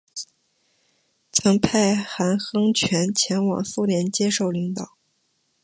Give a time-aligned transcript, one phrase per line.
[1.31, 4.97] 曾派韩亨权前往苏联接受领导。